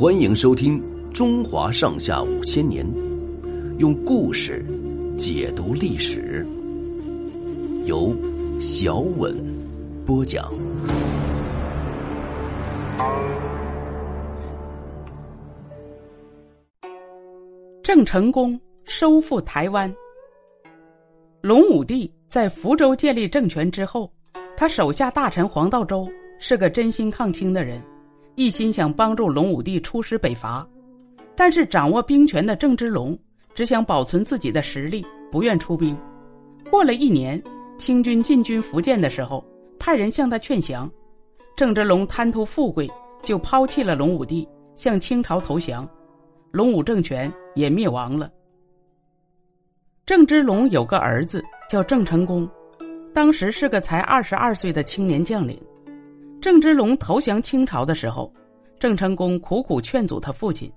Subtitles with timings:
[0.00, 0.80] 欢迎收听
[1.12, 2.82] 《中华上下五千年》，
[3.76, 4.64] 用故事
[5.18, 6.42] 解读历史，
[7.84, 8.16] 由
[8.62, 9.36] 小稳
[10.06, 10.50] 播讲。
[17.82, 19.94] 郑成功收复台湾。
[21.42, 24.10] 隆武帝在福州建立政权之后，
[24.56, 26.08] 他手下大臣黄道周
[26.38, 27.78] 是个真心抗清的人，
[28.40, 30.66] 一心想帮助隆武帝出师北伐。
[31.36, 33.18] 但是掌握兵权的郑芝龙
[33.54, 35.94] 只想保存自己的实力，不愿出兵。
[36.70, 37.42] 过了一年，
[37.76, 39.44] 清军进军福建的时候，
[39.78, 40.90] 派人向他劝降。
[41.54, 42.90] 郑芝龙贪图富贵，
[43.22, 45.86] 就抛弃了隆武帝，向清朝投降。
[46.50, 48.32] 隆武政权也灭亡了。
[50.06, 52.48] 郑芝龙有个儿子叫郑成功，
[53.12, 55.60] 当时是个才二十二岁的青年将领。
[56.40, 58.32] 郑芝龙投降清朝的时候，
[58.78, 60.72] 郑成功苦苦劝阻他父亲。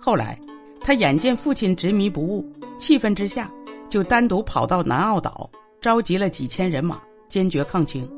[0.00, 0.38] 后来，
[0.80, 3.50] 他眼见父亲执迷不悟，气愤之下，
[3.90, 8.08] 就单独跑到南澳岛，召集了几千人马，坚决抗清。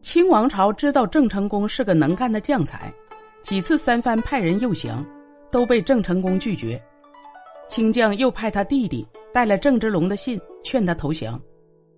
[0.00, 2.92] 清王朝知道郑成功是个能干的将才，
[3.42, 5.04] 几次三番派人诱降，
[5.50, 6.82] 都被郑成功拒绝。
[7.68, 9.06] 清将又派他弟弟。
[9.32, 11.40] 带了郑芝龙的信，劝他投降。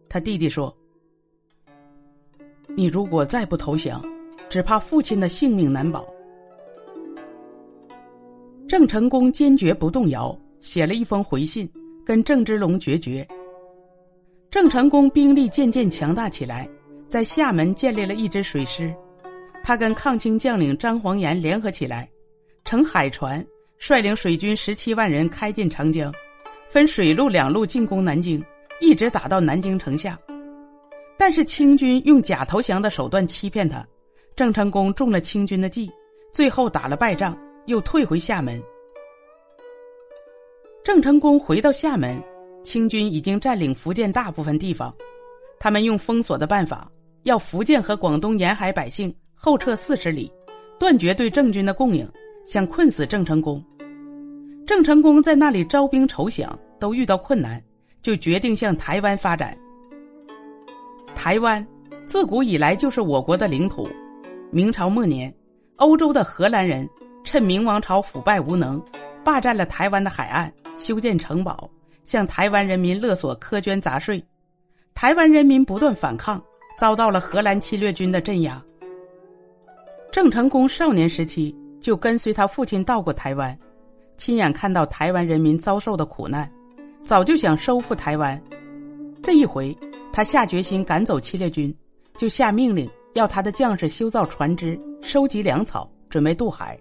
[0.06, 0.70] 他弟弟说
[2.76, 4.02] ：“你如果再不投降，
[4.48, 6.06] 只怕父亲的性命难保。”
[8.68, 11.70] 郑成功坚决不动摇，写了一封回信，
[12.06, 13.26] 跟郑芝龙决绝。
[14.50, 16.68] 郑成功兵力渐渐强大起来，
[17.08, 18.94] 在厦门建立了一支水师。
[19.62, 22.08] 他跟抗清将领张煌言联合起来，
[22.64, 23.44] 乘海船，
[23.78, 26.12] 率领水军十七万人开进长江。
[26.68, 28.42] 分水陆两路进攻南京，
[28.80, 30.18] 一直打到南京城下。
[31.24, 33.86] 但是清军用假投降的手段欺骗他，
[34.34, 35.88] 郑成功中了清军的计，
[36.32, 38.60] 最后打了败仗，又退回厦门。
[40.82, 42.20] 郑成功回到厦门，
[42.64, 44.92] 清军已经占领福建大部分地方，
[45.60, 46.90] 他们用封锁的办法，
[47.22, 50.28] 要福建和广东沿海百姓后撤四十里，
[50.76, 52.04] 断绝对郑军的供应，
[52.44, 53.64] 想困死郑成功。
[54.66, 56.48] 郑成功在那里招兵筹饷
[56.80, 57.62] 都遇到困难，
[58.02, 59.56] 就决定向台湾发展。
[61.22, 61.64] 台湾
[62.04, 63.88] 自古以来就是我国的领土。
[64.50, 65.32] 明朝末年，
[65.76, 66.84] 欧洲的荷兰人
[67.22, 68.82] 趁明王朝腐败无能，
[69.22, 71.70] 霸占了台湾的海岸，修建城堡，
[72.02, 74.20] 向台湾人民勒索苛捐杂税。
[74.94, 76.42] 台湾人民不断反抗，
[76.76, 78.60] 遭到了荷兰侵略军的镇压。
[80.10, 83.56] 郑成功少年时期就跟随他父亲到过台湾。
[84.16, 86.50] 亲眼看到台湾人民遭受的苦难，
[87.04, 88.42] 早就想收复台湾。
[89.22, 89.72] 这一回，
[90.12, 91.74] 他下决心赶走侵略军，
[92.18, 96.78] 就下命令要他的将士修造船只、收集粮草，准备渡海。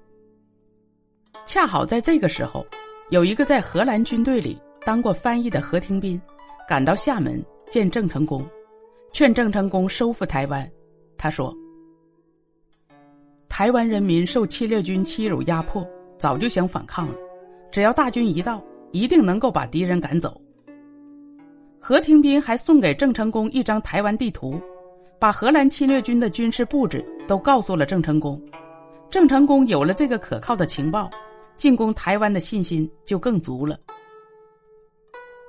[1.46, 2.66] 恰好在这个时候，
[3.10, 6.22] 有一个在荷兰军队里当过翻译的何廷斌，
[6.68, 8.46] 赶到厦门见郑成功，
[9.14, 10.70] 劝郑成功收复台湾。
[11.18, 11.56] 他说
[13.48, 15.88] ：“台湾人民受侵略军欺辱压迫。”
[16.22, 17.16] 早就想反抗了，
[17.72, 20.40] 只要大军一到，一定能够把敌人赶走。
[21.84, 24.62] 何廷斌还送给郑成功一张台湾地图，
[25.20, 28.40] 把荷兰侵略军的军事布置都告诉了郑成功。
[29.10, 31.10] 郑成功有了这个可靠的情报，
[31.58, 33.76] 进攻台湾的信心就更足了。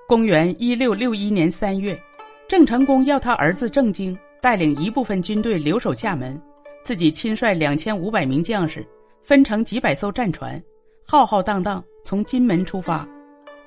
[0.09, 2.01] 公元一六六一年三月，
[2.49, 6.41] 郑成功要他儿子郑经带领一部分军队留守厦门，
[6.83, 8.85] 自己亲率两千五百名将士。
[9.23, 10.61] 分成几百艘战船，
[11.07, 13.07] 浩浩荡荡从金门出发。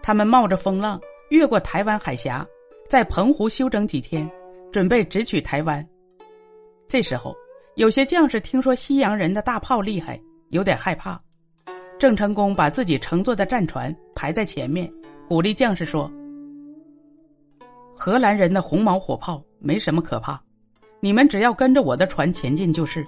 [0.02, 1.00] 他们冒着风浪
[1.30, 2.46] 越过台湾海峡，
[2.88, 4.30] 在澎湖休整几天，
[4.72, 5.86] 准备直取台湾。
[6.88, 7.36] 这时候，
[7.76, 11.20] 有些将士听说西洋人的大炮厉害，有点害怕。
[11.98, 14.92] 郑成功把自己乘坐的战船排在前面，
[15.28, 16.12] 鼓励将士说
[17.98, 20.40] ：“荷兰人的红毛火炮没什么可怕，
[21.00, 23.04] 你们只要跟着我的船前进就是。”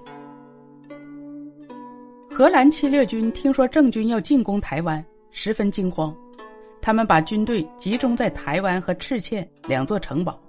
[2.31, 6.15] 荷兰侵略军听说郑军要进攻台湾，十分惊慌。
[6.87, 10.39] 他们把军队集中在台湾和赤堑两座城堡，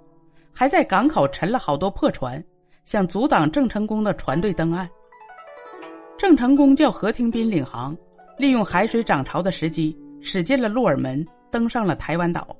[0.53, 2.41] 还在港口沉了好多破船，
[2.85, 4.89] 想阻挡郑成功的船队登岸。
[6.17, 7.93] 郑成功叫何廷斌领航，
[8.37, 12.55] 利用海水涨潮的时机，驶进了鹿耳门，登上了台湾岛。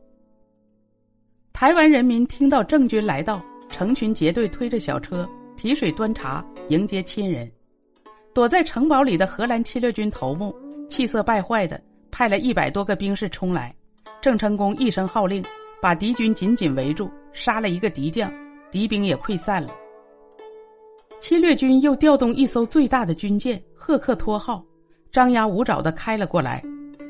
[1.53, 5.25] 台湾人民听到郑军来到，成群结队推着小车，
[5.55, 7.49] 提水端茶，迎接亲人。
[8.33, 10.53] 躲在城堡里的荷兰侵略军头目
[10.89, 13.73] 气色败坏的派了一百多个兵士冲来，
[14.21, 15.43] 郑成功一声号令，
[15.81, 18.31] 把敌军紧紧围住，杀了一个敌将，
[18.71, 19.69] 敌兵也溃散了。
[21.19, 24.63] 侵略军又调动一艘最大的军舰“赫克托号”，
[25.11, 26.63] 张牙舞爪的开了过来，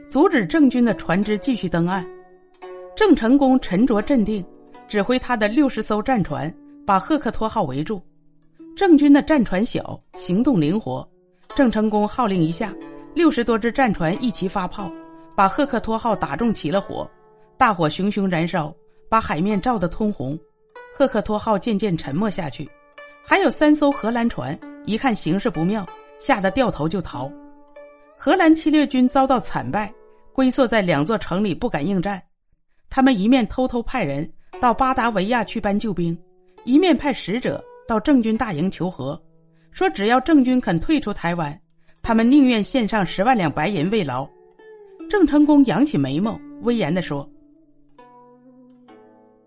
[0.09, 2.05] 阻止郑军的船只继续登岸。
[2.95, 4.43] 郑成功沉着镇定，
[4.87, 6.53] 指挥他的六十艘战船
[6.85, 8.01] 把赫克托号围住。
[8.75, 11.07] 郑军的战船小，行动灵活。
[11.55, 12.73] 郑成功号令一下，
[13.15, 14.91] 六十多只战船一齐发炮，
[15.35, 17.09] 把赫克托号打中起了火，
[17.57, 18.73] 大火熊熊燃烧，
[19.09, 20.37] 把海面照得通红。
[20.93, 22.69] 赫克托号渐渐沉没下去。
[23.25, 25.85] 还有三艘荷兰船，一看形势不妙，
[26.19, 27.31] 吓得掉头就逃。
[28.17, 29.91] 荷兰侵略军遭到惨败，
[30.33, 32.21] 龟缩在两座城里，不敢应战。
[32.89, 34.29] 他们一面偷偷派人
[34.59, 36.17] 到巴达维亚去搬救兵，
[36.63, 39.19] 一面派使者到郑军大营求和，
[39.71, 41.59] 说只要郑军肯退出台湾，
[42.01, 44.27] 他们宁愿献上十万两白银慰劳。
[45.09, 47.27] 郑成功扬起眉毛，威严地说：“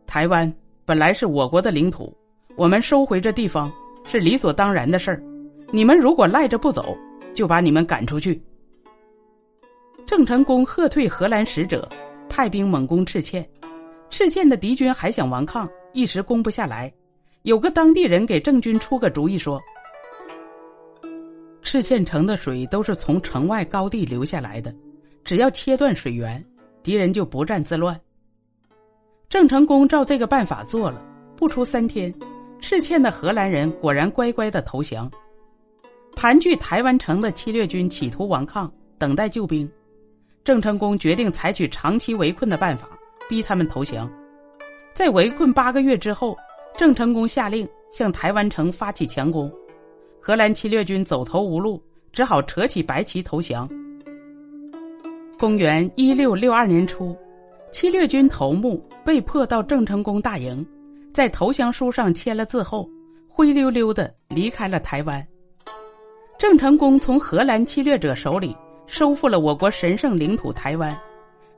[0.07, 0.53] 台湾
[0.85, 2.13] 本来是我国的领土。”
[2.55, 3.73] 我们收回这地方
[4.05, 5.23] 是理所当然的事儿，
[5.71, 6.95] 你们如果赖着不走，
[7.33, 8.39] 就把你们赶出去。
[10.05, 11.89] 郑成功喝退荷兰使者，
[12.29, 13.43] 派兵猛攻赤堑。
[14.11, 16.93] 赤县的敌军还想顽抗，一时攻不下来。
[17.43, 19.59] 有个当地人给郑军出个主意，说
[21.73, 24.71] ：“赤堑城的水都是从城外高地流下来的，
[25.25, 26.45] 只要切断水源，
[26.83, 27.99] 敌人就不战自乱。”
[29.31, 31.03] 郑成功照这个办法做了，
[31.35, 32.15] 不出三天。
[32.61, 35.11] 赤堑的荷兰人果然乖乖的投降，
[36.15, 39.67] 盘踞台湾城的侵略军企图顽抗，等待救兵。
[40.45, 42.87] 郑成功决定采取长期围困的办法，
[43.31, 44.13] 逼他们投降。
[44.93, 46.37] 在围困八个月之后，
[46.77, 49.51] 郑成功下令向台湾城发起强攻，
[50.25, 51.83] 荷兰侵略军走投无路，
[52.13, 53.69] 只好扯起白旗投降。
[55.37, 57.17] 公元一六六二年初，
[57.73, 60.65] 侵略军头目被迫到郑成功大营。
[61.13, 62.89] 在投降书上签了字后，
[63.29, 65.27] 灰溜溜的离开了台湾。
[66.39, 70.97] 郑成功从荷兰侵略者手里收复了我国神圣领土台湾，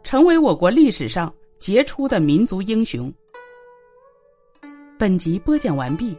[0.03, 3.13] 成为我国历史上杰出的民族英雄。
[4.99, 6.17] 本集播讲完毕，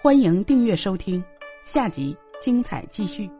[0.00, 1.22] 欢迎订阅收听，
[1.64, 3.30] 下集精彩继续。